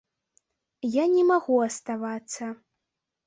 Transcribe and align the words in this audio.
Я 0.95 1.03
не 1.15 1.25
магу 1.31 1.57
аставацца. 1.67 2.43